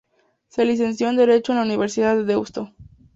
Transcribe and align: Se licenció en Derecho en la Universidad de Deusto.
Se 0.47 0.65
licenció 0.65 1.09
en 1.09 1.15
Derecho 1.17 1.51
en 1.51 1.59
la 1.59 1.65
Universidad 1.65 2.15
de 2.17 2.23
Deusto. 2.23 2.73